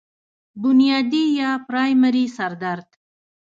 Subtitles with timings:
[0.61, 2.89] بنيادي يا پرائمري سر درد